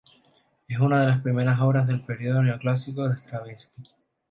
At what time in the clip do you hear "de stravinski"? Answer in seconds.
3.07-3.83